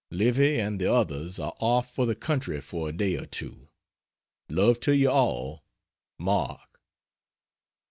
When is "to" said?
4.79-4.95